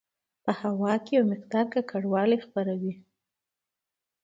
[0.43, 2.93] په هوا کې یو مقدار ککړوالی خپروي.